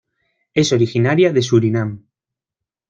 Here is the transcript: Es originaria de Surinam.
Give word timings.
Es 0.55 0.71
originaria 0.73 1.31
de 1.31 1.43
Surinam. 1.43 1.91